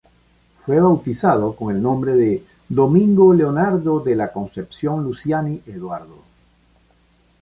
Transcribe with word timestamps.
Fue 0.65 0.79
bautizado 0.79 1.55
con 1.55 1.75
el 1.75 1.79
nombre 1.79 2.15
de 2.15 2.43
Domingo 2.67 3.35
Leonardo 3.35 3.99
de 3.99 4.15
la 4.15 4.33
Concepción 4.33 5.03
Luciani 5.03 5.61
Eduardo. 5.67 6.23